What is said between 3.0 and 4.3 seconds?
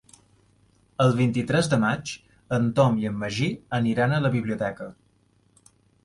i en Magí aniran a